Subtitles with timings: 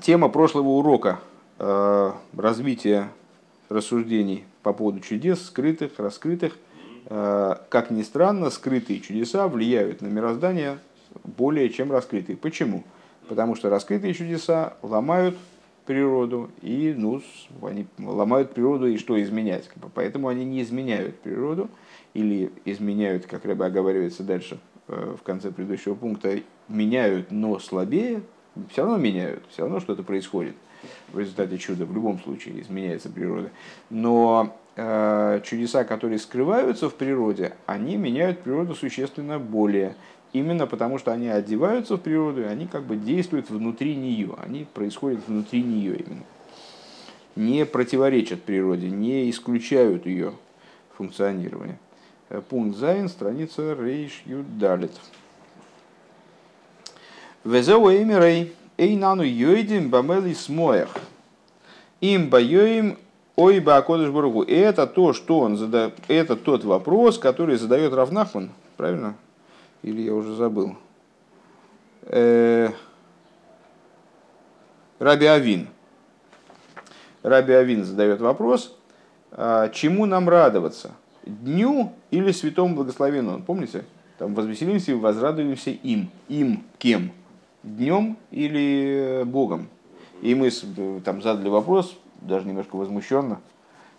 [0.00, 1.20] Тема прошлого урока
[1.58, 3.10] э, развитие
[3.68, 6.56] рассуждений по поводу чудес, скрытых, раскрытых.
[7.06, 10.78] Э, как ни странно, скрытые чудеса влияют на мироздание
[11.22, 12.36] более чем раскрытые.
[12.36, 12.82] Почему?
[13.28, 15.36] Потому что раскрытые чудеса ломают
[15.86, 17.22] природу, и ну,
[17.62, 19.70] они ломают природу, и что изменять?
[19.94, 21.70] Поэтому они не изменяют природу,
[22.14, 24.58] или изменяют, как рыба оговаривается дальше
[24.88, 28.22] э, в конце предыдущего пункта, меняют, но слабее,
[28.70, 30.54] все равно меняют, все равно что-то происходит
[31.12, 33.50] в результате чуда, в любом случае изменяется природа.
[33.90, 39.96] Но э, чудеса, которые скрываются в природе, они меняют природу существенно более.
[40.32, 44.66] Именно потому, что они одеваются в природу, и они как бы действуют внутри нее, они
[44.72, 46.24] происходят внутри нее именно.
[47.36, 50.32] Не противоречат природе, не исключают ее
[50.96, 51.78] функционирование.
[52.30, 54.92] Э, пункт Зайн, страница Рейш Юдалит.
[57.44, 60.88] Везеу эмирей, эй нану йойдим бамели смоях.
[62.00, 62.98] Им боем
[63.36, 64.42] ой бакодыш бургу.
[64.42, 69.14] И это то, что он задает, это тот вопрос, который задает Равнахман, правильно?
[69.82, 70.76] Или я уже забыл?
[72.02, 72.70] Э,
[74.98, 75.68] Раби Авин.
[77.22, 78.76] Раби Авин задает вопрос,
[79.32, 80.92] а, чему нам радоваться?
[81.24, 83.42] Дню или святому благословенному?
[83.42, 83.84] Помните?
[84.18, 86.10] Там возвеселимся и возрадуемся им.
[86.28, 87.12] Им кем?
[87.64, 89.68] Днем или Богом.
[90.22, 90.50] И мы
[91.04, 93.40] там задали вопрос, даже немножко возмущенно,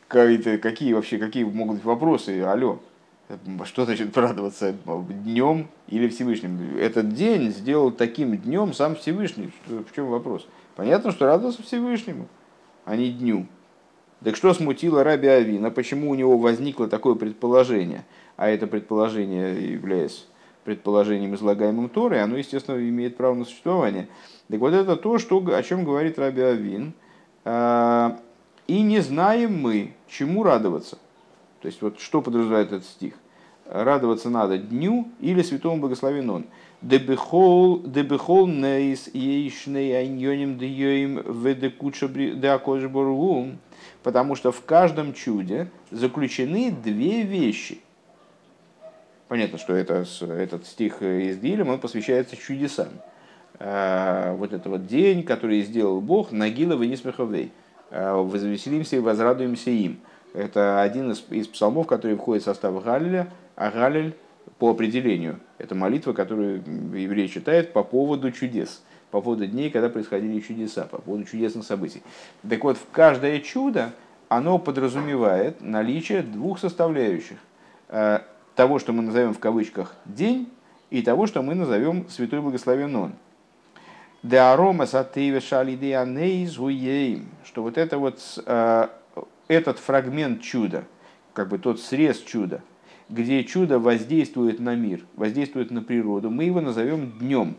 [0.07, 2.79] какие вообще, какие могут быть вопросы, алло,
[3.63, 4.75] что значит радоваться
[5.23, 6.77] днем или Всевышним?
[6.77, 9.51] Этот день сделал таким днем сам Всевышний.
[9.67, 10.47] В чем вопрос?
[10.75, 12.27] Понятно, что радоваться Всевышнему,
[12.85, 13.47] а не дню.
[14.23, 15.71] Так что смутило Раби Авина?
[15.71, 18.05] Почему у него возникло такое предположение?
[18.37, 20.27] А это предположение, являясь
[20.65, 24.09] предположением, излагаемым Торой, оно, естественно, имеет право на существование.
[24.49, 26.93] Так вот это то, что, о чем говорит Раби Авин.
[27.45, 28.19] А,
[28.67, 30.97] и не знаем мы, чему радоваться.
[31.61, 33.13] То есть, вот что подразумевает этот стих.
[33.69, 36.45] Радоваться надо дню или святому благословен он.
[36.81, 43.51] Дебехол нейс ейшней айньоним деёим ведекуча деакожборгу.
[44.03, 47.79] Потому что в каждом чуде заключены две вещи.
[49.27, 52.89] Понятно, что это, этот стих из Дилем, он посвящается чудесам.
[53.57, 57.51] А, вот это вот день, который сделал Бог, Нагила Венисмеховей.
[57.89, 59.99] А, возвеселимся и возрадуемся им.
[60.33, 64.15] Это один из, из псалмов, который входит в состав Галиля, а Галиль
[64.59, 65.39] по определению.
[65.57, 66.63] Это молитва, которую
[66.93, 72.03] еврей читает по поводу чудес, по поводу дней, когда происходили чудеса, по поводу чудесных событий.
[72.47, 73.91] Так вот, в каждое чудо
[74.29, 77.37] оно подразумевает наличие двух составляющих
[77.89, 78.23] а,
[78.55, 80.49] того, что мы назовем в кавычках день,
[80.89, 83.13] и того, что мы назовем святой благословен он.
[87.43, 88.87] Что вот это вот э,
[89.47, 90.85] этот фрагмент чуда,
[91.33, 92.61] как бы тот срез чуда,
[93.09, 97.55] где чудо воздействует на мир, воздействует на природу, мы его назовем днем.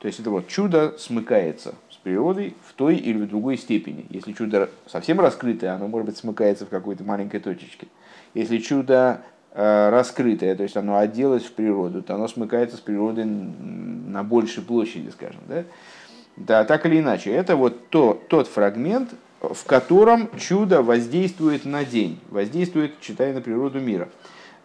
[0.00, 4.04] То есть это вот чудо смыкается с природой в той или в другой степени.
[4.10, 7.86] Если чудо совсем раскрытое, оно может быть смыкается в какой-то маленькой точечке.
[8.34, 9.22] Если чудо
[9.54, 15.10] раскрытое, то есть оно оделось в природу, то оно смыкается с природой на большей площади,
[15.10, 15.40] скажем.
[15.48, 15.64] Да?
[16.36, 19.10] Да, так или иначе, это вот то, тот фрагмент,
[19.40, 24.08] в котором чудо воздействует на день, воздействует, читая на природу мира.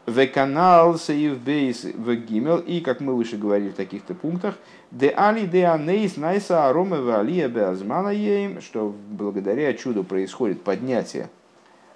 [0.05, 4.55] В канал сейв бейс в гимел, и, как мы выше говорили в таких-то пунктах,
[4.89, 8.13] де али де анейс найса арома в алия беазмана
[8.61, 11.29] что благодаря чуду происходит поднятие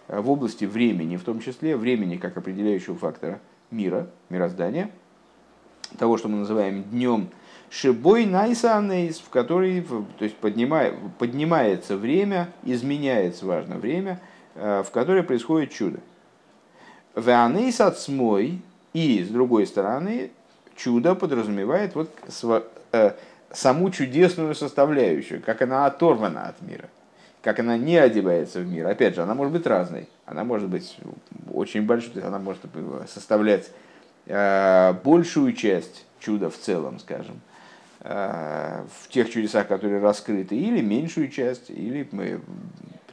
[0.07, 3.39] в области времени, в том числе времени как определяющего фактора
[3.71, 4.91] мира, мироздания,
[5.97, 7.29] того, что мы называем днем
[7.69, 14.19] Шибой Найсанейс, в который то есть поднимая, поднимается время, изменяется, важно, время,
[14.55, 15.99] э, в которое происходит чудо.
[17.15, 18.61] Веанейс отсмой,
[18.93, 20.31] и, с другой стороны,
[20.75, 22.09] чудо подразумевает вот
[22.91, 23.11] э,
[23.51, 26.89] саму чудесную составляющую, как она оторвана от мира–
[27.41, 28.87] как она не одевается в мир.
[28.87, 30.07] Опять же, она может быть разной.
[30.25, 30.97] Она может быть
[31.51, 32.61] очень большой, она может
[33.07, 33.71] составлять
[34.27, 37.41] э, большую часть чуда в целом, скажем,
[38.01, 42.41] э, в тех чудесах, которые раскрыты, или меньшую часть, или мы,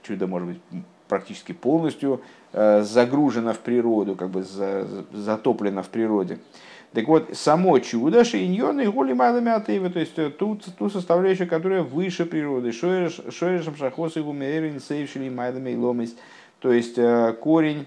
[0.03, 0.61] чудо может быть
[1.09, 2.21] практически полностью
[2.53, 6.39] э, загружено в природу, как бы затоплено в природе.
[6.93, 11.82] Так вот, само чудо шейньон и голи майлами то есть э, ту, ту составляющую, которая
[11.82, 16.17] выше природы, шоешем шахос и гумерин сейвшили майлами ломис,
[16.61, 17.87] то есть э, корень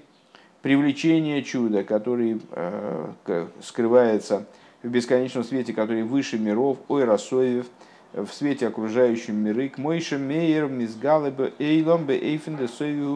[0.62, 4.46] привлечения чуда, который э, скрывается
[4.84, 7.66] в бесконечном свете, который выше миров, ой, рассоев,
[8.14, 12.68] в свете окружающем миры, к Мойше Мейер, Мизгалебе, Эйломбе, Эйфенде,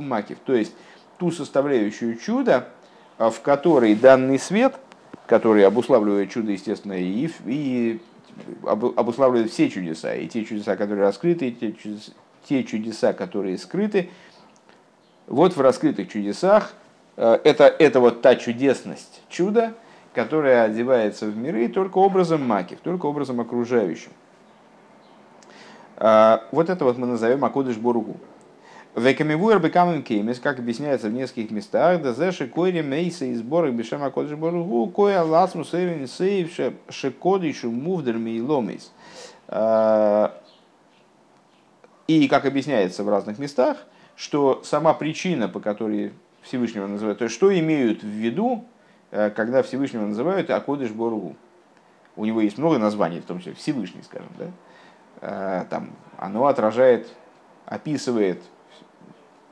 [0.02, 0.38] Макив.
[0.46, 0.74] То есть
[1.18, 2.70] ту составляющую чуда,
[3.18, 4.76] в которой данный свет,
[5.28, 8.02] который обуславливает чудо, естественно, и, и
[8.64, 12.12] обуславливает все чудеса, и те чудеса, которые раскрыты, и те чудеса,
[12.48, 14.10] те чудеса, которые скрыты.
[15.28, 16.74] Вот в раскрытых чудесах
[17.18, 19.74] э, это, это вот та чудесность чуда,
[20.14, 24.12] которая одевается в миры только образом макив, только образом окружающим.
[25.98, 28.18] А, вот это вот мы назовем Акодыш Боругу.
[28.96, 34.02] Векамивуэр бекамим кеймес, как объясняется в нескольких местах, да зеши койре мейса и сборах бешем
[34.02, 36.58] Акодыш Боругу, коя ласму сейвен сейв
[36.88, 38.94] шекодишу мувдер мейломейс.
[39.50, 40.42] А,
[42.08, 43.80] и, как объясняется в разных местах,
[44.16, 48.64] что сама причина, по которой Всевышнего называют, то есть что имеют в виду,
[49.12, 51.36] э, когда Всевышнего называют Акодыш Боругу.
[52.16, 54.46] У него есть много названий, в том числе Всевышний, скажем, да?
[55.20, 57.10] Э, там, оно отражает,
[57.66, 58.42] описывает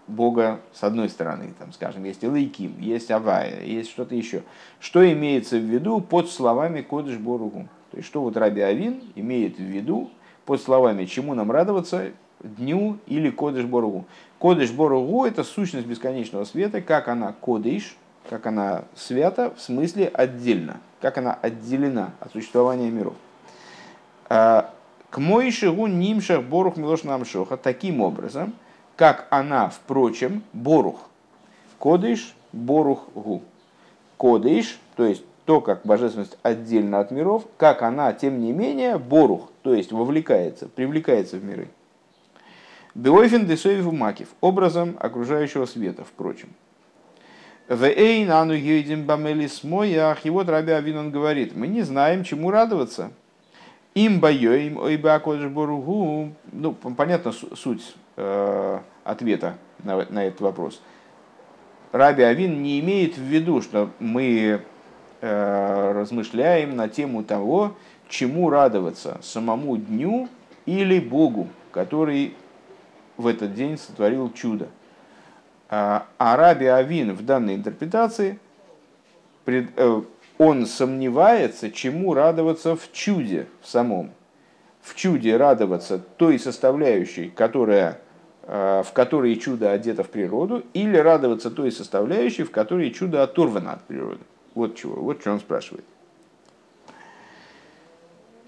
[0.08, 4.44] Бога с одной стороны, там, скажем, есть Илайким, есть Авая, есть что-то еще.
[4.80, 7.68] Что имеется в виду под словами Кодыш Боругу?
[7.92, 10.10] То есть, что вот Раби Авин имеет в виду
[10.46, 12.12] под словами, чему нам радоваться,
[12.42, 14.06] дню или Кодыш Боругу.
[14.40, 17.96] Кодыш Боругу– это сущность бесконечного света, как она кодыш,
[18.30, 23.16] как она свята, в смысле отдельно, как она отделена от существования миров.
[24.28, 24.74] А,
[25.10, 28.54] к Моишигу Нимшах Борух Милош Намшоха таким образом,
[28.96, 31.10] как она, впрочем, Борух.
[31.80, 33.42] Кодыш Борух Гу.
[34.18, 39.50] Кодыш, то есть то, как божественность отдельно от миров, как она, тем не менее, Борух,
[39.62, 41.68] то есть вовлекается, привлекается в миры.
[42.96, 46.50] Беойфен десоеву макив, образом окружающего света, впрочем.
[47.68, 48.54] Вейн ану
[49.04, 53.12] бамелис моях, и вот Раби Авин говорит, мы не знаем, чему радоваться–
[53.94, 56.34] им боем, ой боругу.
[56.52, 60.82] Ну, понятно суть ответа на, на этот вопрос.
[61.92, 64.62] Раби Авин не имеет в виду, что мы
[65.22, 67.76] э, размышляем на тему того,
[68.10, 70.28] чему радоваться, самому дню
[70.66, 72.36] или Богу, который
[73.18, 74.68] в этот день сотворил чудо.
[75.70, 78.40] А, а Раби Авин в данной интерпретации
[79.46, 80.02] пред, э,
[80.38, 84.12] он сомневается, чему радоваться в чуде в самом.
[84.82, 87.96] В чуде радоваться той составляющей, которая, э,
[88.46, 93.84] в которой чудо одето в природу, или радоваться той составляющей, в которой чудо оторвано от
[93.84, 94.20] природы.
[94.54, 95.86] Вот чего, вот что он спрашивает.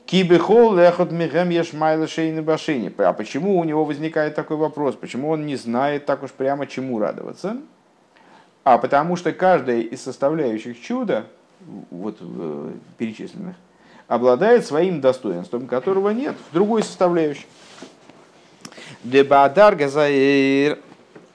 [0.06, 2.94] Кибехол лехот михем ешмайла шейны башини.
[2.98, 4.96] А почему у него возникает такой вопрос?
[4.96, 7.58] Почему он не знает так уж прямо, чему радоваться?
[8.64, 11.26] А потому что каждая из составляющих чуда
[11.90, 13.56] вот, э, перечисленных,
[14.08, 17.48] обладает своим достоинством, которого нет в другой составляющей.
[19.06, 20.80] Дебадар газаир,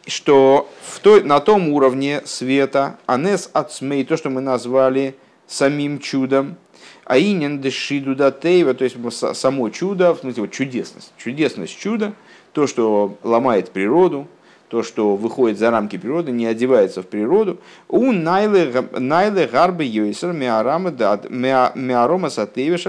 [0.05, 5.14] что в той, на том уровне света, анес ацмей, то, что мы назвали
[5.46, 6.56] самим чудом,
[7.05, 8.96] аинен дешиду датейва, то есть
[9.37, 12.12] само чудо, в смысле вот чудесность, чудесность чуда,
[12.55, 14.26] то, что ломает природу,
[14.67, 17.61] то, что выходит за рамки природы, не одевается в природу.
[17.87, 22.84] У найле гарбы йойсер миарома сатевиш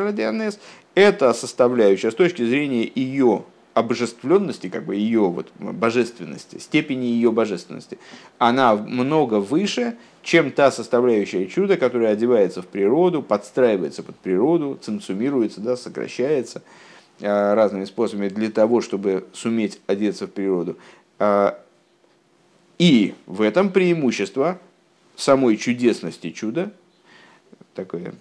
[0.96, 3.44] это составляющая с точки зрения ее
[3.74, 7.98] обожествленности, как бы ее вот божественности, степени ее божественности,
[8.38, 15.62] она много выше, чем та составляющая чуда, которая одевается в природу, подстраивается под природу, цинцумируется,
[15.62, 16.62] да, сокращается
[17.20, 20.78] э, разными способами для того, чтобы суметь одеться в природу.
[21.20, 21.54] Э,
[22.78, 24.60] и в этом преимущество
[25.16, 26.72] самой чудесности чуда,
[27.74, 28.14] такая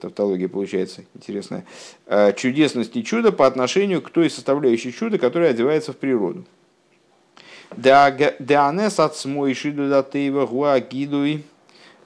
[0.00, 1.64] тавтология получается интересная,
[2.36, 6.44] чудесности чуда по отношению к той составляющей чуда, которая одевается в природу.
[7.76, 11.44] Деанес от смой шиду датеева гуагидуй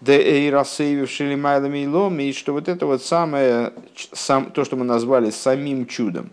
[0.01, 3.73] де эйрасейвившили майлами и ломи, что вот это вот самое,
[4.13, 6.31] сам, то, что мы назвали самим чудом,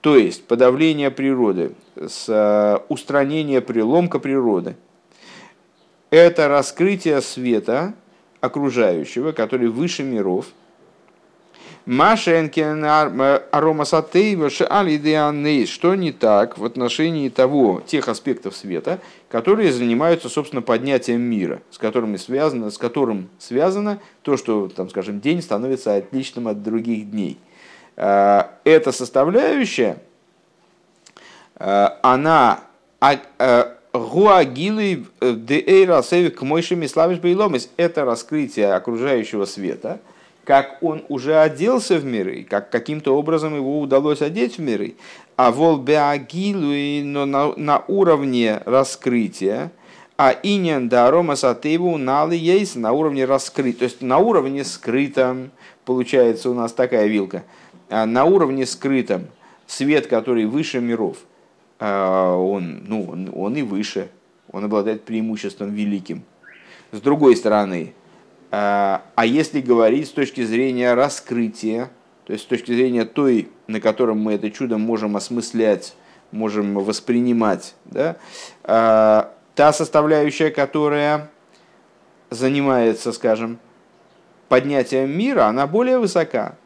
[0.00, 4.74] то есть подавление природы, с, э, устранение приломка природы–
[6.12, 7.94] это раскрытие света
[8.42, 10.46] окружающего, который выше миров.
[11.86, 21.20] Машенкин аромасатейва что не так в отношении того, тех аспектов света, которые занимаются, собственно, поднятием
[21.22, 26.62] мира, с, которыми связано, с которым связано то, что, там, скажем, день становится отличным от
[26.62, 27.38] других дней.
[27.96, 29.98] А, эта составляющая,
[31.56, 32.60] а, она
[33.00, 40.00] а, Гуагилы э, деэйра севик мойшими славиш бейломис– это раскрытие окружающего света,
[40.44, 44.94] как он уже оделся в миры, как каким-то образом его удалось одеть в миры.
[45.36, 49.70] А вол беагилуи, но на, на уровне раскрытия,
[50.16, 55.50] а иньян да арома сатейву налы есть на уровне раскрытия, то есть на уровне скрытом,
[55.84, 57.44] получается у нас такая вилка,
[57.90, 59.26] а на уровне скрытом,
[59.66, 61.18] свет, который выше миров,
[61.82, 64.08] он, ну, он, он и выше,
[64.50, 66.22] он обладает преимуществом великим.
[66.92, 67.94] С другой стороны,
[68.50, 71.90] а, а если говорить с точки зрения раскрытия,
[72.26, 75.96] то есть с точки зрения той, на котором мы это чудо можем осмыслять,
[76.30, 78.16] можем воспринимать, да,
[78.62, 81.30] а, та составляющая, которая
[82.30, 83.58] занимается, скажем,
[84.48, 86.56] поднятием мира, она более высока.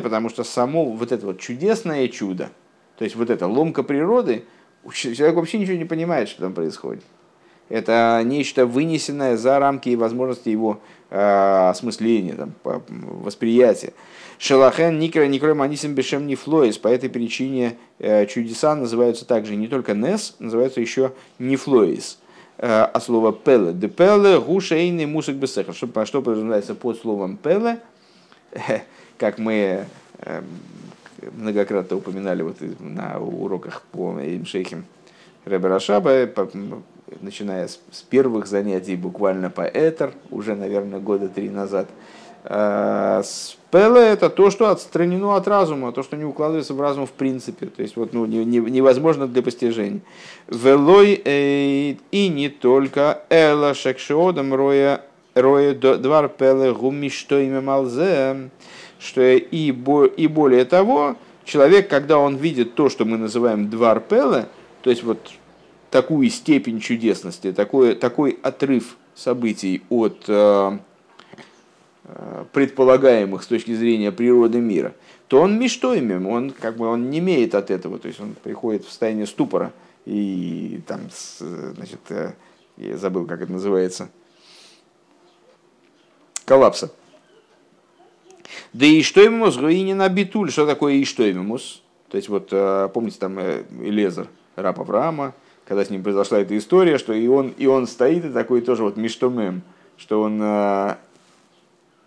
[0.00, 2.50] Потому что само вот это вот чудесное чудо,
[2.96, 4.44] то есть вот эта ломка природы,
[4.92, 7.04] человек вообще ничего не понимает, что там происходит.
[7.68, 10.80] Это нечто вынесенное за рамки и возможности его
[11.10, 13.92] э, осмысления, там, восприятия.
[14.38, 16.76] Шелахен Никра Никрой Манисим Бешем Нефлоис.
[16.76, 22.18] По этой причине э, чудеса называются также не только Нес, называются еще Нефлоис.
[22.62, 23.72] Э, а слово Пеле.
[23.72, 25.72] Де Пеле Гушейный Мусик Бесеха.
[25.72, 27.80] Что, что подразумевается под словом Пеле?
[29.18, 29.84] Как мы
[30.18, 30.42] э,
[31.32, 34.84] многократно упоминали вот на уроках по Имшейхим
[35.44, 36.28] Реберашаба,
[37.20, 41.88] начиная с, с первых занятий буквально по Этер, уже, наверное, года три назад.
[42.44, 47.12] А, Спеле– это то, что отстранено от разума, то, что не укладывается в разум в
[47.12, 47.66] принципе.
[47.66, 50.00] То есть вот, ну, не, не, невозможно для постижения.
[50.48, 55.02] Велой и не только Эла Шекшиодам Роя
[55.34, 58.50] Роя Двар Пеле Гуми что имя Малзе,
[58.98, 64.46] что и, и более того, человек, когда он видит то, что мы называем Двар Пеле,
[64.82, 65.18] то есть вот
[65.90, 70.78] такую степень чудесности, такой, такой отрыв событий от э, э,
[72.52, 74.94] предполагаемых с точки зрения природы мира,
[75.28, 78.84] то он мечтоймем, он как бы он не имеет от этого, то есть он приходит
[78.84, 79.72] в состояние ступора
[80.04, 81.00] и там,
[81.38, 82.32] значит, э,
[82.76, 84.10] я забыл, как это называется,
[86.44, 86.92] коллапса.
[88.72, 91.58] Да и что ему не на битуль, что такое и что ему?
[92.08, 92.50] То есть вот
[92.92, 95.34] помните там Элезер, раб Авраама,
[95.66, 98.82] когда с ним произошла эта история, что и он, и он стоит, и такой тоже
[98.82, 99.62] вот миштомем,
[99.96, 100.96] что он, э,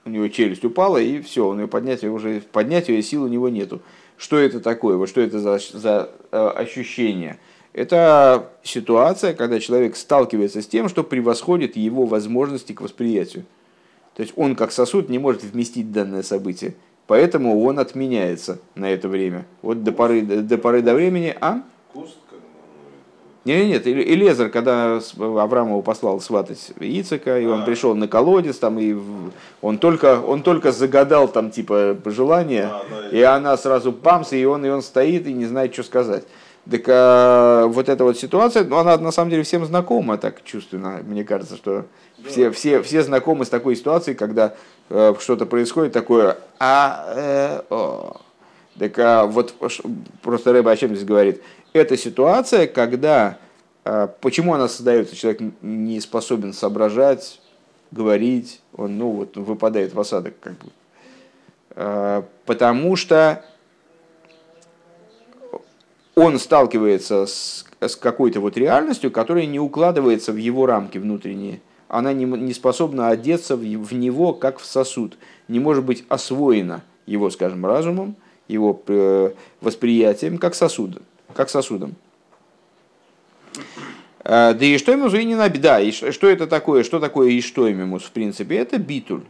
[0.05, 3.49] у него челюсть упала, и все, он ее поднять, уже поднять ее сил у него
[3.49, 3.81] нету.
[4.17, 4.97] Что это такое?
[4.97, 7.39] Вот что это за, за э, ощущение?
[7.73, 13.45] Это ситуация, когда человек сталкивается с тем, что превосходит его возможности к восприятию.
[14.15, 16.75] То есть он как сосуд не может вместить данное событие,
[17.07, 19.45] поэтому он отменяется на это время.
[19.61, 21.63] Вот до поры до, поры до времени, а?
[21.91, 22.15] Куст
[23.45, 27.65] нет, нет, Элезер, когда Авраамову послал сватать Ицека, и он а.
[27.65, 28.95] пришел на колодец, там, и
[29.61, 34.43] он только, он только загадал там типа пожелание, а, да, и она сразу памс, и
[34.45, 36.23] он, и он стоит и не знает, что сказать.
[36.69, 41.01] Так а, вот эта вот ситуация, ну, она на самом деле всем знакома, так чувственно,
[41.05, 41.85] мне кажется, что
[42.17, 42.29] да.
[42.29, 44.55] все, все, все знакомы с такой ситуацией, когда
[44.89, 48.17] э, что-то происходит такое, а, э, о.
[48.79, 49.53] Так а, вот
[50.21, 51.41] просто Рэба о чем здесь говорит?
[51.75, 53.37] Это ситуация, когда...
[53.83, 55.15] А, почему она создается?
[55.15, 57.39] Человек не способен соображать,
[57.91, 60.35] говорить, он ну, вот, выпадает в осадок.
[60.39, 60.71] Как бы.
[61.71, 63.43] А, потому что
[66.15, 71.59] он сталкивается с, с какой-то вот реальностью, которая не укладывается в его рамки внутренние.
[71.89, 75.17] Она не, не способна одеться в, в него, как в сосуд.
[75.49, 78.15] Не может быть освоена его, скажем, разумом,
[78.47, 81.03] его э, восприятием, как сосудом
[81.33, 81.95] как сосудом.
[84.23, 87.41] Э, да и что ему не на да, и что это такое, что такое и
[87.41, 89.23] что ему в принципе, это битуль.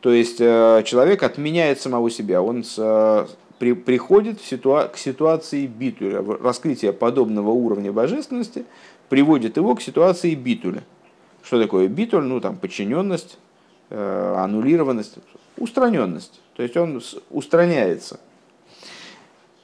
[0.00, 3.26] То есть э, человек отменяет самого себя, он с, э,
[3.58, 8.64] при, приходит в ситуа, к ситуации битуля, раскрытие подобного уровня божественности
[9.08, 10.82] приводит его к ситуации битуля.
[11.42, 12.24] Что такое битуль?
[12.24, 13.38] Ну там подчиненность,
[13.90, 15.16] аннулированность,
[15.58, 16.40] устраненность.
[16.56, 18.20] То есть он устраняется–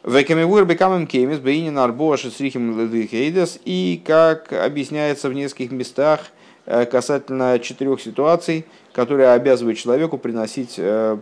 [0.09, 3.61] Векамивур бекамем кемис бейнин арбоша срихим ледыхейдес.
[3.67, 6.21] И как объясняется в нескольких местах
[6.65, 11.19] э, касательно четырех ситуаций, которые обязывают человеку приносить э,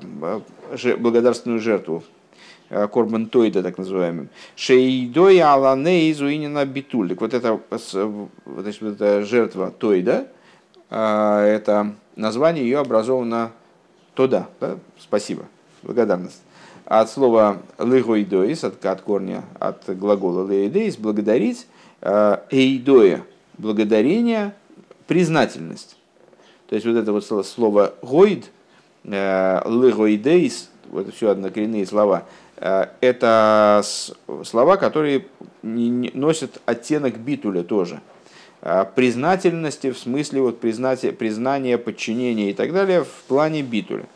[0.99, 2.05] благодарственную жертву.
[2.71, 4.29] Э, Корбан Тойда, так называемым.
[4.55, 7.09] Шейдой алане изуинина битуль.
[7.09, 7.61] Так вот это,
[8.47, 10.29] значит, это жертва Тойда,
[10.91, 13.51] это название ее образовано
[14.15, 14.47] Тода.
[14.61, 14.79] Да?
[14.97, 15.47] Спасибо.
[15.83, 16.41] Благодарность
[16.87, 21.67] от слова лыгоидоис, от, от корня, от глагола леидеис, благодарить,
[22.01, 23.25] э, эйдоя,
[23.59, 24.55] благодарение,
[25.09, 25.97] признательность.
[26.69, 28.51] То есть вот это вот слово гойд,
[29.05, 32.25] э, лыгоидеис, это все однокоренные слова,
[32.57, 33.83] э, это
[34.45, 35.27] слова, которые
[35.63, 38.01] носят оттенок битуля тоже.
[38.95, 44.07] Признательности в смысле вот признания, признания, подчинения и так далее в плане битуля.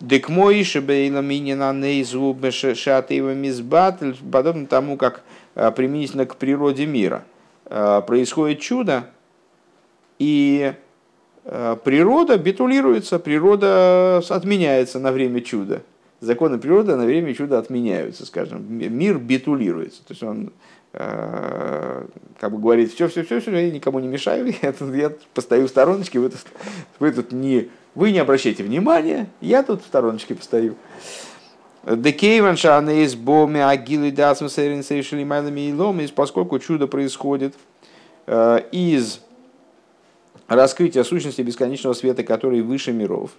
[0.00, 5.22] Дек мой шебейла минина нейзу шатыва мизбатль, подобно тому, как
[5.54, 7.24] э, применительно к природе мира.
[7.64, 9.10] Происходит чудо,
[10.18, 10.72] и
[11.50, 15.82] Э, природа битулируется, природа отменяется на время чуда.
[16.20, 18.66] Законы природы на время чуда отменяются, скажем.
[18.68, 20.02] Мир битулируется.
[20.06, 20.50] То есть он э,
[20.92, 25.66] как бы говорит, все, все, все, все, я никому не мешаю, я, тут, я постою
[25.66, 26.40] в стороночке, вы тут,
[26.98, 30.76] вы тут не, вы не обращайте внимания, я тут в стороночке постою.
[36.14, 37.54] Поскольку чудо происходит
[38.26, 39.20] э, из
[40.48, 43.30] раскрытие сущности бесконечного света, который выше миров,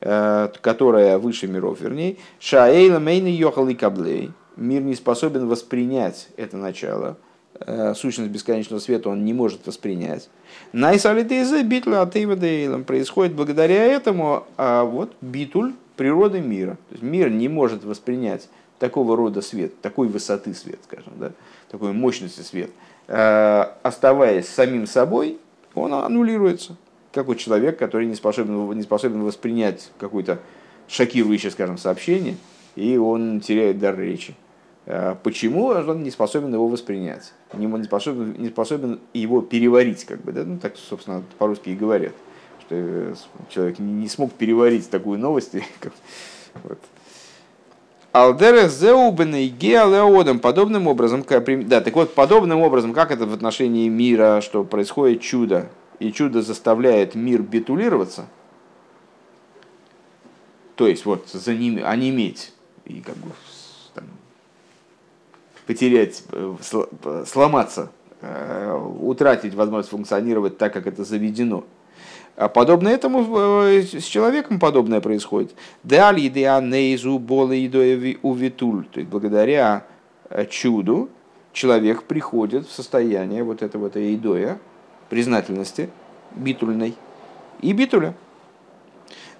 [0.00, 7.16] э, которая выше миров, вернее, Шаэйла Мейни Йохал Каблей, мир не способен воспринять это начало,
[7.60, 10.28] э, сущность бесконечного света он не может воспринять.
[10.72, 16.78] Найсалитейзе битля атейвадейлом происходит благодаря этому а вот битуль природы мира.
[16.88, 18.48] То есть мир не может воспринять
[18.78, 21.32] такого рода свет, такой высоты свет, скажем, да,
[21.70, 22.70] такой мощности свет,
[23.08, 25.38] э, оставаясь самим собой
[25.74, 26.76] он аннулируется.
[27.12, 30.38] Как у человека, который не способен, не способен воспринять какое-то
[30.88, 32.36] шокирующее, скажем, сообщение,
[32.74, 34.34] и он теряет дар речи.
[34.86, 37.32] А почему он не способен его воспринять?
[37.52, 40.44] Не, способен, не способен его переварить, как бы, да?
[40.44, 42.12] ну так, собственно, по-русски и говорят,
[42.60, 43.14] что э,
[43.50, 45.54] человек не смог переварить такую новость.
[46.62, 46.78] вот.
[48.12, 48.70] Алдерех
[49.48, 50.38] геалеодом.
[50.38, 51.24] Подобным образом,
[51.66, 56.42] да, так вот, подобным образом, как это в отношении мира, что происходит чудо, и чудо
[56.42, 58.26] заставляет мир битулироваться,
[60.76, 62.52] то есть вот за ними, онеметь
[62.84, 63.30] и как бы
[65.66, 66.54] потерять, э,
[67.26, 71.64] сломаться, э, утратить возможность функционировать так, как это заведено–
[72.36, 75.54] а подобно этому э, с человеком подобное происходит.
[75.82, 77.64] Далее идея нейзу болы
[78.22, 78.84] увитуль.
[78.92, 79.86] То есть благодаря
[80.28, 81.08] э, чуду
[81.54, 84.58] человек приходит в состояние вот этого вот идоя,
[85.08, 85.88] признательности,
[86.34, 86.94] битульной
[87.62, 88.12] и битуля.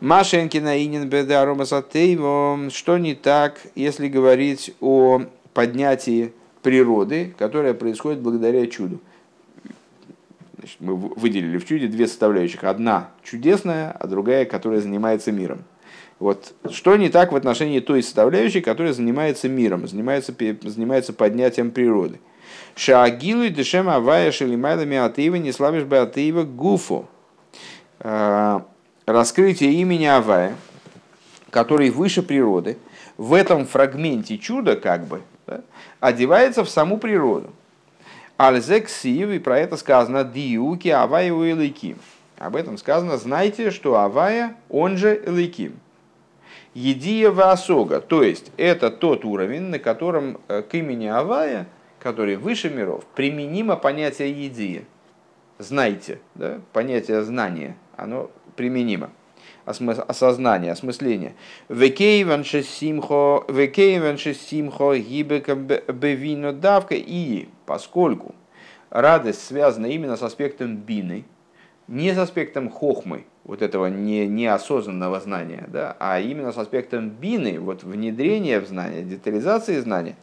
[0.01, 1.67] Машенкина инин бедарома
[2.71, 5.23] что не так, если говорить о
[5.57, 9.01] поднятии природы, которое происходит благодаря чуду.
[10.59, 12.63] Значит, мы выделили в чуде две составляющих.
[12.65, 15.65] Одна чудесная, а другая, которая занимается миром.
[16.19, 22.21] Вот что не так в отношении той составляющей, которая занимается миром, занимается, занимается поднятием природы.
[22.75, 27.09] Шаагилу дешем авая шелимайлами атеева не славишь бы атеева гуфу.
[28.01, 28.67] А,
[29.07, 30.55] раскрытие имени Авая,
[31.49, 32.77] который выше природы,
[33.17, 35.63] в этом фрагменте чуда как бы да,
[36.01, 37.53] одевается в саму природу.
[38.37, 41.99] Альзексив, и про это сказано Диуки Авая у Элейким.
[42.39, 45.79] Об этом сказано, знайте, что Авая, он же Элейким.
[46.75, 51.67] Едия Васога, то есть это тот уровень, на котором э, к имени Авая,
[51.99, 54.85] который выше миров, применимо понятие едия.
[55.59, 56.61] Знайте, да?
[56.75, 59.11] понятие знания, оно применимо
[59.67, 61.35] осознание, осмысление.
[61.69, 66.95] Векейван шесимхо, векейван шесимхо гибекам бевино давка.
[66.95, 68.35] И поскольку
[68.91, 71.25] радость связана именно с аспектом бины,
[71.89, 77.61] не с аспектом хохмы, вот этого не, неосознанного знания, да, а именно с аспектом бины,
[77.61, 80.17] вот внедрения в знание, детализации знания.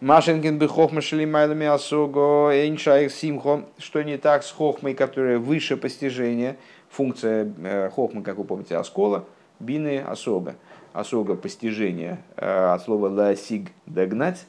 [0.00, 6.56] Машинген бы хохма шелимайлами асого эйншайх симхо, что не так с хохмой, которая выше постижения–
[6.96, 9.24] функция э, хохмы, как вы помните, оскола,
[9.60, 10.56] бины осога.
[10.92, 14.46] Осога постижения э, от слова ласиг догнать,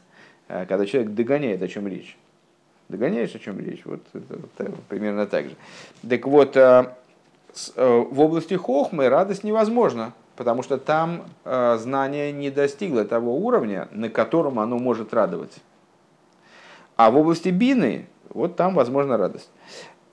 [0.48, 2.18] э, когда человек догоняет, о чем речь.
[2.88, 3.82] Догоняешь, о чем речь?
[3.84, 5.56] Вот это, это, примерно так же.
[6.08, 13.90] Так вот, в области хохмы радость невозможна, потому что там знание не достигло того уровня,
[13.92, 15.58] на котором оно может радовать.
[16.96, 19.50] А в области бины, вот там возможна радость.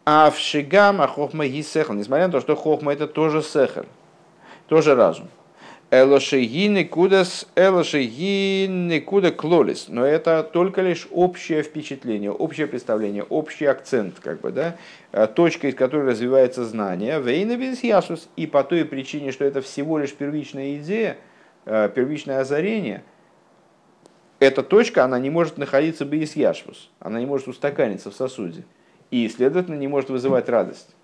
[0.07, 3.87] А в шигам хохма гисехл, несмотря на то, что хохма это тоже сехер,
[4.69, 5.29] тоже разум.
[5.91, 9.87] Элошигины кудас, элошигины куда клолис.
[9.89, 14.77] Но это только лишь общее впечатление, общее представление, общий акцент, как бы, да,
[15.13, 17.21] э, точка, из которой развивается знание.
[17.21, 18.29] Вейна без ясус.
[18.37, 21.17] И по той причине, что это всего лишь первичная идея,
[21.65, 23.05] э, первичное озарение,
[24.41, 28.65] эта точка, она не может находиться без яшвус, она не может устаканиться в сосуде
[29.11, 30.95] и, следовательно, не может вызывать радость.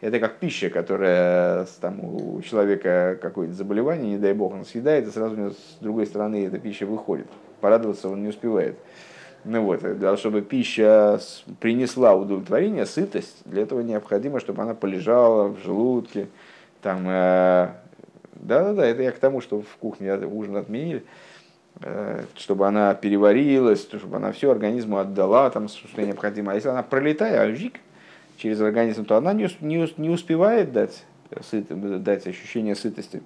[0.00, 5.10] Это как пища, которая там, у человека какое-то заболевание, не дай бог, он съедает, и
[5.10, 7.26] сразу с другой стороны эта пища выходит.
[7.60, 8.76] Порадоваться он не успевает.
[9.44, 11.20] Ну вот, для чтобы пища
[11.60, 16.26] принесла удовлетворение, сытость, для этого необходимо, чтобы она полежала в желудке.
[16.82, 17.68] Там, э,
[18.34, 21.04] да-да-да, это я к тому, что в кухне ужин отменили, э,
[22.36, 26.52] чтобы она переварилась, чтобы она все организму отдала, там, что необходимо.
[26.52, 27.80] А если она пролетает, а жик,
[28.38, 31.04] через организм, то она не, не, не успевает дать,
[31.50, 31.66] сыт,
[32.02, 33.22] дать ощущение сытости.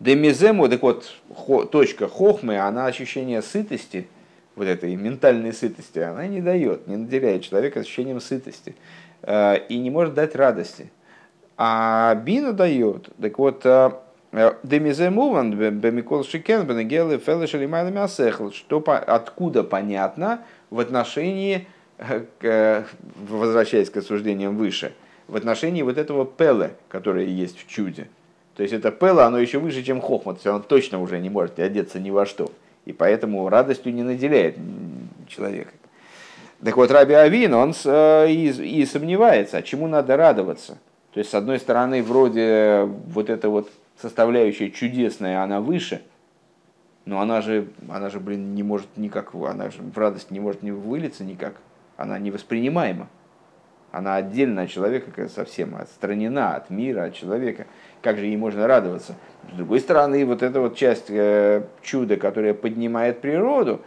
[0.00, 4.06] Демизему, так вот, хо, точка хохмы, она ощущение сытости–
[4.54, 8.74] вот этой ментальной сытости, она не дает, не наделяет человека ощущением сытости
[9.22, 10.90] э, и не может дать радости.
[11.56, 13.08] А бина дает.
[13.20, 13.64] Так вот,
[14.32, 20.40] э, Демиземуван, Бемикол Шикен, Бенегелы, Фелеш или что откуда понятно
[20.70, 21.66] в отношении,
[21.98, 22.84] э,
[23.28, 24.92] возвращаясь к осуждениям выше,
[25.28, 28.08] в отношении вот этого пеле, которое есть в чуде.
[28.56, 32.00] То есть это пеле, оно еще выше, чем хохмат, оно точно уже не может одеться
[32.00, 32.50] ни во что
[32.84, 34.56] и поэтому радостью не наделяет
[35.28, 35.70] человека.
[36.64, 40.78] Так вот, Раби Авин, он э, и, и сомневается, а чему надо радоваться.
[41.12, 43.68] То есть, с одной стороны, вроде вот эта вот
[44.02, 46.02] составляющая чудесная, она выше,
[47.04, 50.62] но она же, она же, блин, не может никак, она же в радость не может
[50.62, 51.54] не вылиться никак,
[51.96, 53.08] она невоспринимаема.
[53.92, 57.66] Она отдельно от человека совсем, отстранена от мира, от человека.
[58.00, 59.16] Как же ей можно радоваться?
[59.52, 63.82] С другой стороны, вот эта вот часть э, чуда, которая поднимает природу,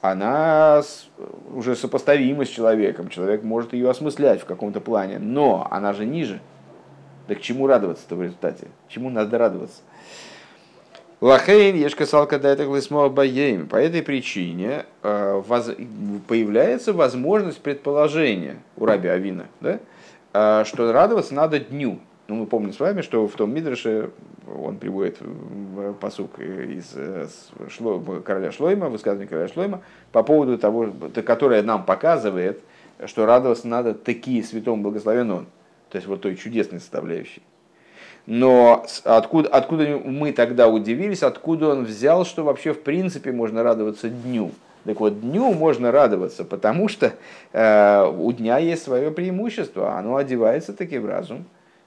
[0.00, 0.82] она
[1.54, 3.10] уже сопоставима с человеком.
[3.10, 6.40] Человек может ее осмыслять в каком-то плане, но она же ниже.
[7.28, 8.68] Да к чему радоваться-то в результате?
[8.88, 9.80] Чему надо радоваться?
[11.20, 12.68] Лахейн, ешка салка дайтах
[13.12, 13.66] баеем.
[13.66, 15.42] По этой причине э,
[16.28, 19.78] появляется возможность предположения у Раби Авина, да,
[20.34, 21.98] э, что радоваться надо дню.
[22.28, 24.10] Ну, мы помним с вами, что в том Мидрше
[24.46, 25.18] он приводит
[26.00, 27.26] посук из э,
[27.70, 29.80] Шло, короля Шлойма, высказывание короля Шлойма,
[30.12, 30.92] по поводу того,
[31.24, 32.60] которое нам показывает,
[33.06, 35.46] что радоваться надо такие святому благословен он.
[35.94, 37.40] То есть вот той чудесной составляющей.
[38.26, 44.08] Но откуда, откуда мы тогда удивились, откуда он взял, что вообще в принципе можно радоваться
[44.08, 44.50] дню.
[44.84, 47.12] Так вот, дню можно радоваться, потому что
[47.52, 51.44] э, у дня есть свое преимущество, оно одевается таки в разум,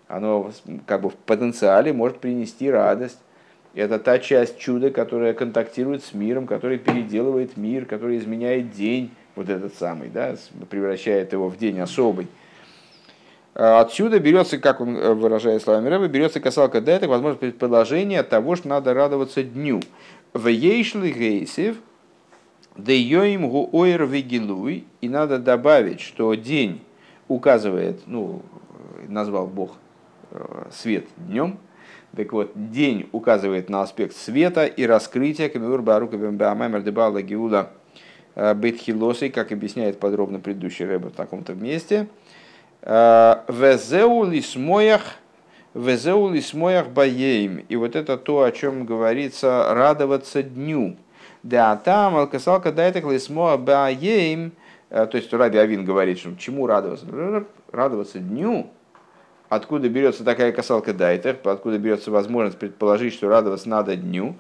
[0.07, 0.51] оно
[0.85, 3.19] как бы в потенциале может принести радость.
[3.75, 9.49] Это та часть чуда, которая контактирует с миром, которая переделывает мир, которая изменяет день, вот
[9.49, 10.37] этот самый, да,
[10.69, 12.27] превращает его в день особый.
[13.59, 18.55] А отсюда берется, как он э, выражает словами Рэба, берется касалка дайта, возможно, предположение того,
[18.55, 19.81] что надо радоваться дню.
[20.31, 21.77] В ейшли гейсев,
[22.75, 26.81] да йоим гу ойр вигилуй, и надо добавить, что день
[27.27, 28.43] указывает, ну,
[29.07, 29.71] назвал Бог
[30.29, 31.57] э, свет днем,
[32.15, 37.71] так вот, день указывает на аспект света и раскрытия, камиур барука бэмбаамэмэр дебала гиуда
[38.35, 42.07] э, бетхилосой, как объясняет подробно предыдущий рэб в таком-то месте–
[42.87, 45.01] Везеу лисмоях,
[45.73, 47.65] везеу лисмоях баеем.
[47.67, 50.95] И вот это то, о чем говорится, радоваться дню.
[51.43, 54.53] Да, там алкасалка дайтек лисмоа баеем.
[54.89, 57.05] Э, то есть Раби Авин говорит, что чему радоваться?
[57.73, 58.69] Радоваться дню.
[59.49, 64.35] Откуда берется такая касалка дайтер, откуда берется возможность предположить, что радоваться надо дню.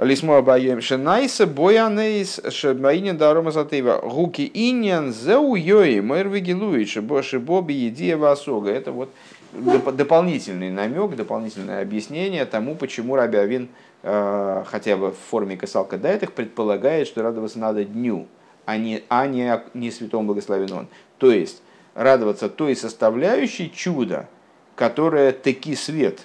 [0.00, 4.00] Лисмо обаем шенайса боянейс шебаинин дарома затыва.
[4.02, 8.70] Гуки иньян зеу йои мэр вигилуи шебоши боби едия васога.
[8.70, 9.10] Это вот
[9.52, 13.68] дополнительный намек, дополнительное объяснение тому, почему Раби Авин
[14.02, 18.26] э, хотя бы в форме касалка дайтых предполагает, что радоваться надо дню,
[18.64, 20.88] а не, а не, не святому благословен он.
[21.18, 21.60] То есть
[21.92, 24.30] радоваться той составляющей чуда,
[24.76, 26.20] которая таки свет,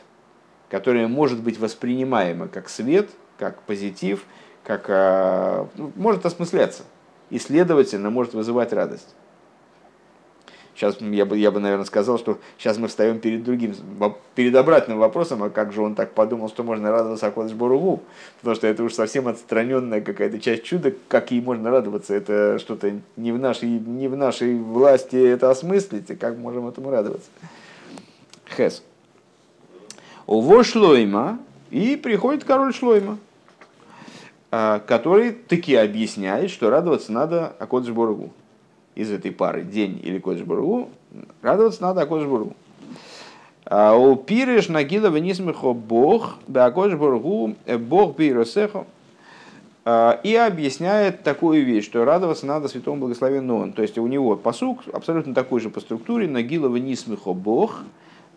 [0.70, 4.26] которая может быть воспринимаема как свет– как позитив,
[4.64, 6.84] как а, ну, может осмысляться
[7.30, 9.16] и, следовательно, может вызывать радость.
[10.76, 13.74] Сейчас я бы, я бы, наверное, сказал, что сейчас мы встаем перед другим,
[14.36, 18.04] перед обратным вопросом, а как же он так подумал, что можно радоваться Акодыш Боругу,
[18.42, 23.00] потому что это уж совсем отстраненная какая-то часть чуда, как ей можно радоваться, это что-то
[23.16, 27.30] не в нашей, не в нашей власти это осмыслить, и как можем этому радоваться.
[28.58, 28.84] Хес.
[30.28, 31.40] Уво шлойма,
[31.72, 33.18] и приходит король шлойма.
[34.58, 38.32] А, который таки объясняет, что радоваться надо Акодж Боргу.
[38.96, 40.92] Из этой пары день или Кодж Боргу,
[41.42, 42.54] радоваться надо Акодж Боргу.
[43.66, 48.86] А у пиреш нагила венисмихо Бог, да Акодж Боргу, э, Бог биросехо.
[50.24, 53.74] и объясняет такую вещь, что радоваться надо святому благословенному он.
[53.74, 57.82] То есть у него посук абсолютно такой же по структуре, Нагилова Нисмихо Бог,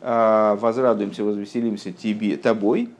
[0.02, 2.90] возрадуемся, возвеселимся тебе, тобой,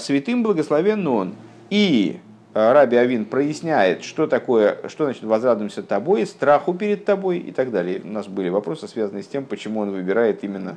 [0.00, 1.34] святым благословен он.
[1.70, 2.18] И
[2.58, 8.00] Раби Авин проясняет, что такое, что значит возрадуемся тобой, страху перед тобой и так далее.
[8.02, 10.76] У нас были вопросы, связанные с тем, почему он выбирает именно,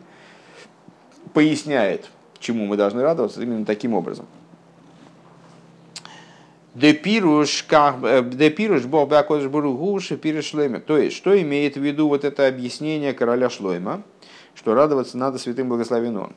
[1.34, 4.28] поясняет, чему мы должны радоваться именно таким образом.
[6.76, 10.80] Депируш э, Бог Бакодж Буругуши Пиришлеме.
[10.80, 14.04] То есть, что имеет в виду вот это объяснение короля Шлойма,
[14.56, 16.34] что радоваться надо святым благословен он.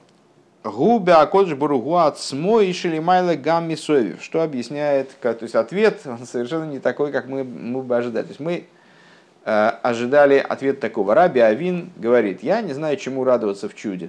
[0.64, 4.22] Губя Акодж Буругу от Смо и Шелимайла Гамми Совев.
[4.22, 8.24] Что объясняет, то есть ответ совершенно не такой, как мы, мы бы ожидали.
[8.24, 8.64] То есть мы
[9.44, 11.14] э, ожидали ответ такого.
[11.14, 14.08] Раби Авин говорит, я не знаю, чему радоваться в чуде.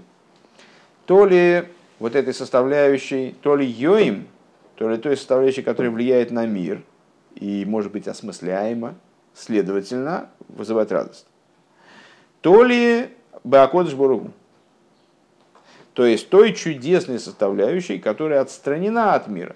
[1.06, 1.65] То ли
[2.00, 4.26] вот этой составляющей, то ли йоим,
[4.76, 6.82] то ли той составляющей, которая влияет на мир
[7.36, 8.96] и может быть осмысляема,
[9.34, 11.28] следовательно, вызывает радость.
[12.39, 13.10] То ли
[13.44, 14.32] Баакодж Буругу
[15.95, 19.55] то есть той чудесной составляющей, которая отстранена от мира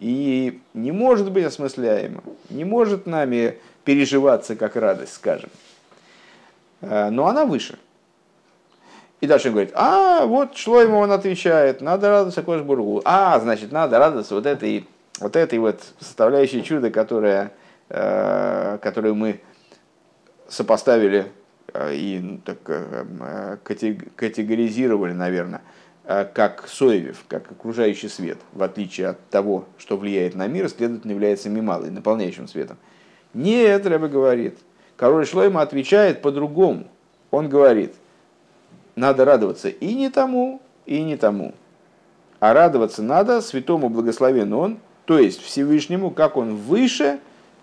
[0.00, 5.48] и не может быть осмысляема, не может нами переживаться как радость, скажем.
[6.82, 7.78] Э, но она выше.
[9.22, 13.00] И дальше он говорит, а, вот шло ему, он отвечает, надо радоваться Кошбургу.
[13.06, 14.86] А, значит, надо радоваться вот этой
[15.18, 17.50] вот, этой вот составляющей чуда, которая,
[17.88, 19.40] э, которую мы
[20.48, 21.32] сопоставили
[21.74, 22.58] и ну, так,
[24.16, 25.62] категоризировали, наверное,
[26.10, 31.10] Э, как соевев, как окружающий свет, в отличие от того, что влияет на мир, следовательно,
[31.10, 32.78] является мималой, наполняющим светом.
[33.34, 34.56] Нет, Рэбе говорит.
[34.96, 36.86] Король Шлойма отвечает по-другому.
[37.30, 37.94] Он говорит,
[38.96, 41.52] надо радоваться и не тому, и не тому.
[42.40, 47.18] А радоваться надо святому благословен он, то есть Всевышнему, как он выше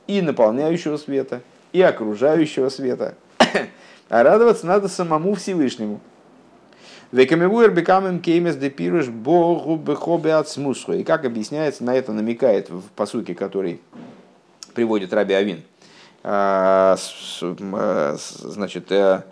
[0.06, 1.42] и наполняющего света,
[1.74, 3.16] и окружающего света.
[4.10, 6.00] А радоваться надо самому Всевышнему.
[7.12, 12.84] Векамевуэр бекамем кеймес де пируш богу бехобе от И как объясняется, на это намекает в
[12.96, 13.80] посуке, который
[14.74, 15.64] приводит Раби Авин.
[16.24, 16.98] А,
[17.42, 19.24] а, значит, э,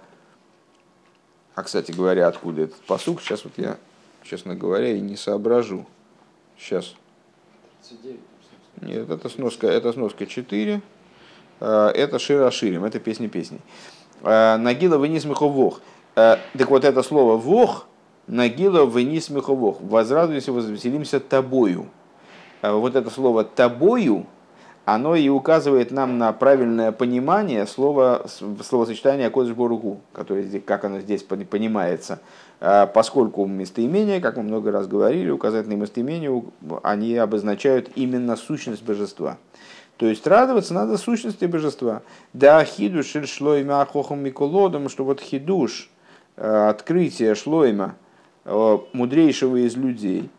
[1.56, 3.78] а, кстати говоря, откуда этот посук, сейчас вот я,
[4.24, 5.88] честно говоря, и не соображу.
[6.58, 6.96] Сейчас.
[8.82, 10.82] Нет, это сноска, это сноска 4.
[11.60, 13.60] А, это Шира Ширим, это песни песни.
[14.24, 15.82] Нагила вынес меховох.
[16.16, 17.88] Э, так вот это слово «вох»
[18.28, 19.82] Нагила вынис меховох.
[19.82, 21.88] Возрадуемся, возвеселимся тобою.
[22.62, 24.26] Э, вот это слово тобою,
[24.86, 28.26] оно и указывает нам на правильное понимание слова,
[28.66, 29.54] словосочетания Кодж
[30.14, 32.22] которое здесь, как оно здесь понимается.
[32.62, 36.44] Э, поскольку местоимения, как мы много раз говорили, указательные местоимения,
[36.82, 39.38] они обозначают именно сущность божества.
[39.98, 42.02] То есть радоваться надо сущности божества.
[42.34, 45.90] Да хидуш шло имя ахохом миколодом, что вот хидуш,
[46.36, 47.96] Э, открытие Шлойма,
[48.46, 50.30] э, мудрейшего из людей,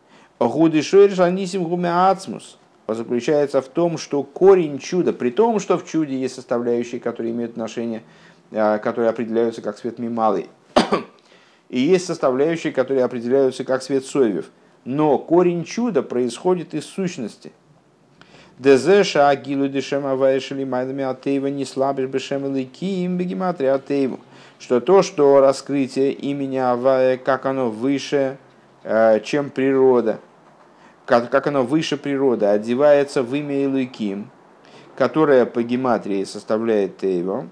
[2.87, 7.53] заключается в том, что корень чуда, при том, что в чуде есть составляющие, которые имеют
[7.53, 8.03] отношение,
[8.51, 10.49] э, которые определяются как свет мималый,
[11.69, 14.47] и есть составляющие, которые определяются как свет совев,
[14.83, 17.53] но корень чуда происходит из сущности.
[18.57, 24.19] Дезеша агилу дешема ваешели майдами атеева не слабишь бешем ликим бегематри атееву
[24.59, 28.37] что то, что раскрытие имени Авая, как оно выше,
[28.83, 30.19] э, чем природа,
[31.05, 34.29] как, как оно выше природы, одевается в имя Илыким,
[34.95, 37.49] которое по гематрии составляет Тейво,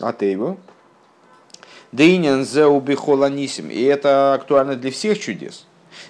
[0.00, 0.56] Атейво,
[1.92, 3.68] Дейнен зеубихоланисим.
[3.68, 5.66] И это актуально для всех чудес.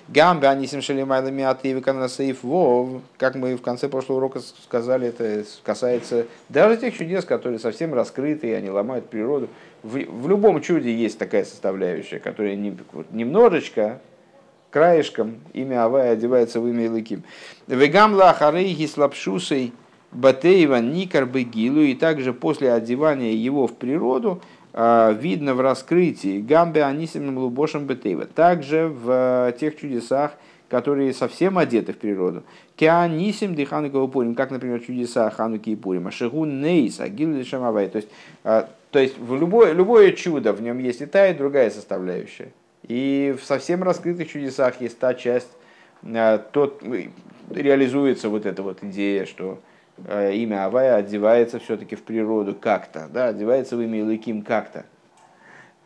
[0.09, 3.03] Гамби анисим шалимайлами атеви канасаиф вов.
[3.17, 8.49] Как мы в конце прошлого урока сказали, это касается даже тех чудес, которые совсем раскрыты,
[8.49, 9.49] и они ломают природу
[9.83, 12.77] в, в любом чуде есть такая составляющая, которая не,
[13.11, 14.01] немножечко,
[14.71, 17.25] краешком, имя Авая одевается в имя Илыким.
[17.67, 19.73] Вегамла Ахарейхи слабшусей
[20.13, 27.39] Батеева Никар Бегилу, и также после одевания его в природу, видно в раскрытии Гамбе Анисимным
[27.39, 28.27] Лубошем Бетеева.
[28.27, 30.33] Также в тех чудесах,
[30.69, 32.45] которые совсем одеты в природу.
[32.77, 36.11] Кианисим диханукова пурим, как, например, чудеса Хануки и Пурим.
[36.11, 37.89] Шигу нейс, агил лишамавай.
[37.89, 38.09] То есть
[38.45, 42.53] а, то есть в любое, любое чудо, в нем есть и та, и другая составляющая.
[42.89, 45.51] И в совсем раскрытых чудесах есть та часть,
[46.03, 46.83] э, тот,
[47.51, 49.70] реализуется вот эта вот идея, что э,
[50.09, 54.85] имя Авая одевается все-таки в природу как-то, да, одевается в имя Илыким как-то.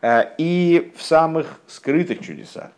[0.04, 2.70] Э, и в самых скрытых чудесах,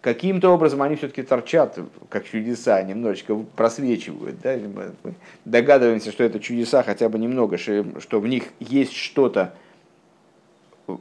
[0.00, 4.40] каким-то образом они все-таки торчат, как чудеса, немножечко просвечивают.
[4.40, 4.56] Да?
[4.56, 9.54] Мы догадываемся, что это чудеса хотя бы немного, что в них есть что-то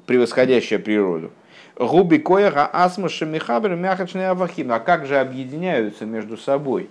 [0.05, 1.31] превосходящее природу.
[1.75, 4.71] Губи коеха асмаша михабер мягочный авахим.
[4.71, 6.89] А как же объединяются между собой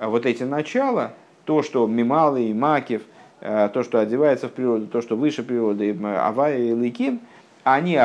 [0.00, 1.12] вот эти начала,
[1.48, 3.00] то, что мималы и макев,
[3.40, 7.20] э, то, что одевается в природу, то, что выше природы, авая и лыким,
[7.64, 7.98] они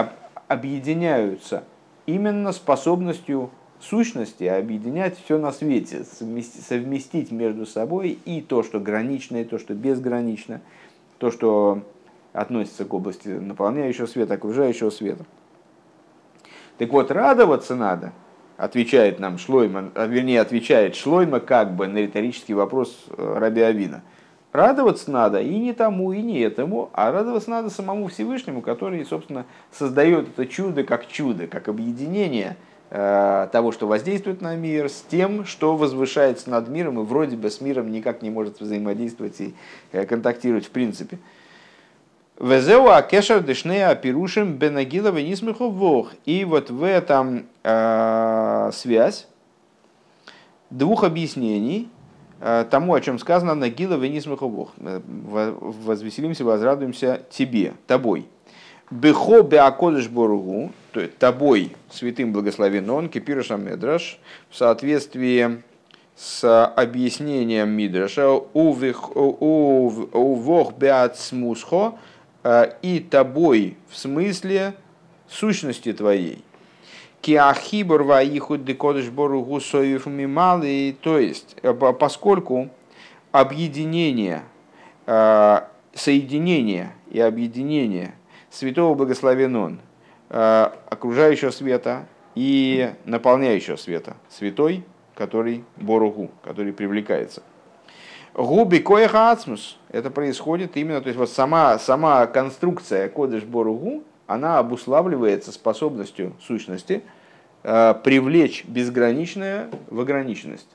[0.47, 1.65] объединяются
[2.05, 3.51] именно способностью
[3.81, 9.73] сущности объединять все на свете, совместить между собой и то, что гранично, и то, что
[9.73, 10.61] безгранично,
[11.17, 11.81] то, что
[12.31, 15.25] относится к области наполняющего света, окружающего света.
[16.77, 18.13] Так вот, радоваться надо,
[18.63, 24.03] отвечает нам Шлойма, а, вернее, отвечает Шлойма как бы на риторический вопрос э, Раби Авина.
[24.53, 29.45] Радоваться надо и не тому, и не этому, а радоваться надо самому Всевышнему, который, собственно,
[29.71, 32.55] создает это чудо как чудо, как объединение
[32.89, 37.49] э, того, что воздействует на мир, с тем, что возвышается над миром и вроде бы
[37.49, 39.55] с миром никак не может взаимодействовать и
[39.91, 41.17] э, контактировать в принципе.
[42.39, 46.13] Везеу акешер дешнея пирушим бенагила венисмиху вох.
[46.25, 49.27] И вот в этом э, связь
[50.71, 51.89] двух объяснений
[52.41, 54.71] э, тому, о чем сказано Нагила венисмиху вох.
[54.77, 58.25] Возвеселимся, возрадуемся тебе, тобой.
[58.89, 64.19] Бехо беакодыш боругу, то есть тобой, святым благословен он, кипирашам медраш,
[64.49, 65.61] в соответствии
[66.15, 69.19] с объяснением Мидраша, увох Э,
[72.81, 74.73] и тобой в смысле
[75.27, 76.43] сущности твоей.
[77.21, 82.69] Киахибор ваихуд декодыш бору гусоев мималы, то есть, э, поскольку
[83.31, 84.43] объединение,
[85.05, 85.61] э,
[85.93, 88.15] соединение и объединение
[88.49, 89.79] святого благословен он,
[90.29, 97.43] окружающего света и наполняющего света, святой, который боругу, который привлекается–
[98.33, 99.77] Губи коеха ацмус.
[99.89, 107.03] Это происходит именно, то есть вот сама, сама конструкция кодыш боругу, она обуславливается способностью сущности
[107.61, 110.69] э, привлечь безграничное в ограниченность.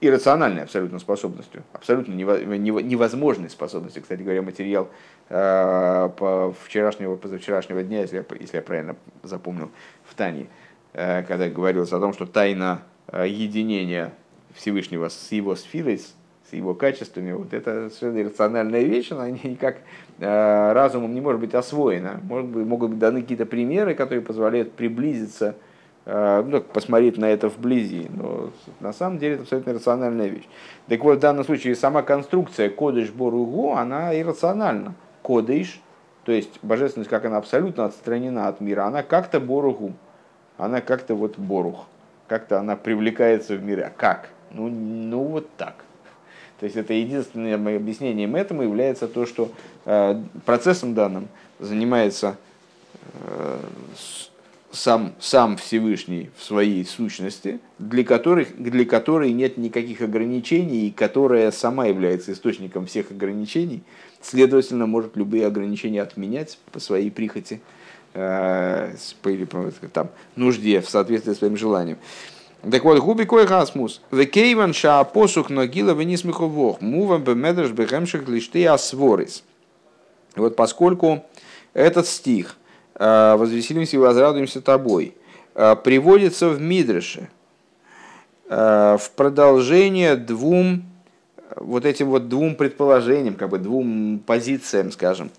[0.00, 4.02] Иррациональной абсолютно способностью, абсолютно невозможной способностью.
[4.02, 4.88] Кстати говоря, материал
[5.28, 9.70] э, по вчерашнего, позавчерашнего дня, если я, если я правильно запомнил,
[10.04, 10.48] в Тане,
[10.94, 14.14] э, когда говорилось о том, что тайна э, единения
[14.54, 15.98] Всевышнего с его сферой,
[16.50, 19.78] с его качествами, вот это совершенно иррациональная вещь, она никак
[20.18, 22.20] э, разумом не может быть освоена.
[22.22, 25.54] Может быть, могут быть даны какие-то примеры, которые позволяют приблизиться,
[26.06, 28.08] э, ну, посмотреть на это вблизи.
[28.10, 30.48] Но на самом деле это абсолютно иррациональная вещь.
[30.88, 34.94] Так вот, в данном случае сама конструкция кодыш боругу, она иррациональна.
[35.22, 35.80] Кодыш,
[36.24, 39.92] то есть божественность, как она абсолютно отстранена от мира, она как-то боругу,
[40.58, 41.86] она как-то вот борух,
[42.26, 43.84] как-то она привлекается в мир.
[43.84, 44.30] А как?
[44.52, 45.84] Ну, ну вот так.
[46.60, 49.50] То есть это единственным объяснением этому является то, что
[49.86, 52.36] э, процессом данным занимается
[53.14, 53.58] э,
[54.72, 61.50] сам, сам Всевышний в своей сущности, для, которых, для которой нет никаких ограничений, и которая
[61.50, 63.82] сама является источником всех ограничений,
[64.20, 67.60] следовательно, может любые ограничения отменять по своей прихоти,
[68.14, 71.98] э, или по там, нужде, в соответствии с своим желанием.
[72.68, 74.02] Так вот, губи кой гасмус.
[74.10, 76.80] Векейван ша посух ногила вниз миховох.
[76.80, 79.44] Мувам бемедрш бехемших лишты асворис.
[80.36, 81.24] Вот поскольку
[81.72, 82.56] этот стих
[82.94, 85.14] э, «Возвеселимся и возрадуемся тобой»
[85.54, 87.30] э, приводится в Мидреше
[88.48, 90.84] э, в продолжение двум
[91.56, 95.30] вот этим вот двум предположениям, как бы двум позициям, скажем,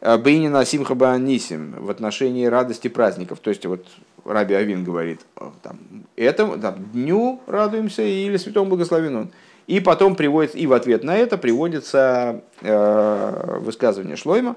[0.00, 3.40] Бейнина Симха Баанисим в отношении радости праздников.
[3.40, 3.86] То есть вот
[4.24, 5.20] Раби Авин говорит,
[5.62, 5.78] там,
[6.16, 9.30] этому, там, дню радуемся или святому благословен он.
[9.66, 14.56] И потом приводится, и в ответ на это приводится э, высказывание Шлойма,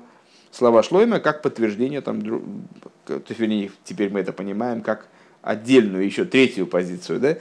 [0.51, 2.21] слова Шлойма, как подтверждение, там,
[3.05, 5.07] то есть, вернее, теперь мы это понимаем, как
[5.43, 7.37] отдельную, еще третью позицию, да,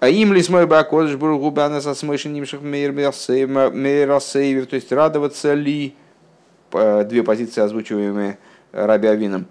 [0.00, 5.94] а им ли смой бакодыш бургубана со смышен нимших мейрасейвер, то есть радоваться ли,
[6.72, 8.38] э, две позиции, озвучиваемые
[8.72, 9.46] Раби Авином,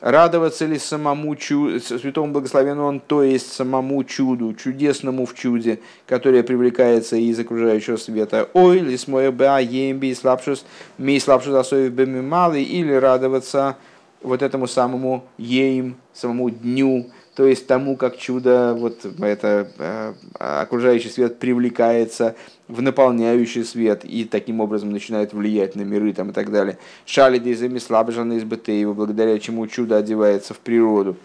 [0.00, 6.42] радоваться ли самому чуду, святому благословенному он, то есть самому чуду, чудесному в чуде, которое
[6.42, 8.48] привлекается из окружающего света.
[8.54, 10.64] Ой, ли смоя ба емби слабшус,
[10.98, 13.76] ми слабшус особи беми малый, или радоваться
[14.22, 17.06] вот этому самому ейм, самому дню,
[17.40, 22.36] то есть тому, как чудо, вот это э, окружающий свет привлекается
[22.68, 26.76] в наполняющий свет и таким образом начинает влиять на миры там, и так далее.
[27.06, 31.16] Шали дизами слабжаны из его благодаря чему чудо одевается в природу.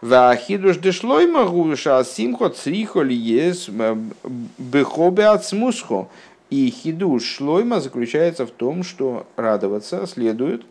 [0.00, 3.68] Вахидуш дешлойма гуша симхо црихоль ес
[4.56, 6.08] бехобе от смусхо.
[6.48, 10.62] И хидуш шлойма заключается в том, что радоваться следует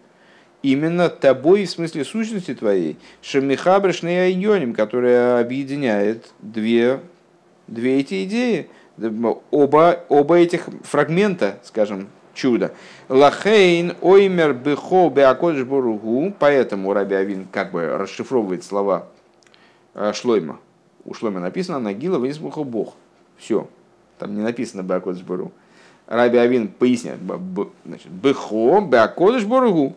[0.61, 6.99] именно тобой, в смысле сущности твоей, шамихабришный айоним, которая объединяет две,
[7.67, 8.69] две эти идеи,
[9.51, 12.71] оба, оба этих фрагмента, скажем, чуда.
[13.09, 19.07] Лахейн оймер бехо беакодж боругу, поэтому Раби Авин как бы расшифровывает слова
[19.93, 20.59] э, Шлойма.
[21.05, 22.95] У Шлойма написано «Нагила вынесмуху Бог».
[23.37, 23.67] Все.
[24.19, 25.51] Там не написано «Беакодж боругу».
[26.05, 29.95] Раби Авин поясняет, «Бехо беакодж боругу».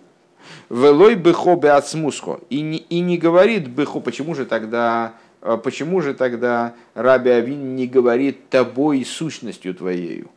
[0.69, 2.41] Велой бехо беацмусхо.
[2.49, 7.77] И не, и не говорит бехо, почему же тогда э, почему же тогда Раби Авин
[7.77, 10.31] не говорит тобой сущностью твоею?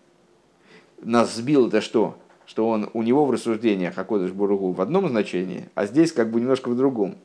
[1.01, 2.17] Нас сбил это что?
[2.45, 6.39] Что он у него в рассуждениях Акодыш Буругу в одном значении, а здесь как бы
[6.39, 7.15] немножко в другом.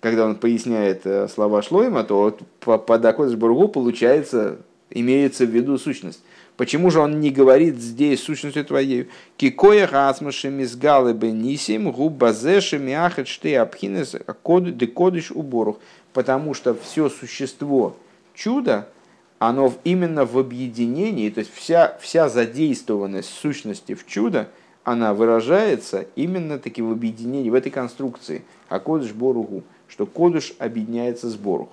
[0.00, 4.58] Когда он поясняет э, слова Шлойма, то под Акодыш Буругу получается,
[4.90, 6.22] имеется в виду сущность.
[6.58, 9.08] Почему же он не говорит здесь сущностью твоей?
[9.36, 15.78] Кикоя хасмашем из галы бенисим губазешем мяхет шты абхинес декодыш уборух.
[16.12, 17.96] Потому что все существо
[18.34, 18.88] чуда,
[19.38, 24.48] оно именно в объединении, то есть вся, вся задействованность сущности в чудо,
[24.82, 28.42] она выражается именно таки в объединении, в этой конструкции.
[28.68, 31.68] А кодыш боругу, что кодыш объединяется с борух.